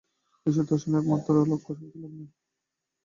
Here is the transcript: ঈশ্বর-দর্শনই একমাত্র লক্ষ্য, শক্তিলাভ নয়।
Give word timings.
ঈশ্বর-দর্শনই 0.45 0.97
একমাত্র 0.99 1.33
লক্ষ্য, 1.43 1.71
শক্তিলাভ 1.73 2.11
নয়। 2.13 2.31